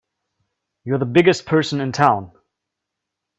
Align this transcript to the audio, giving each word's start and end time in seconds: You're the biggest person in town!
You're 0.83 0.97
the 0.97 1.05
biggest 1.05 1.45
person 1.45 1.79
in 1.79 1.91
town! 1.91 2.31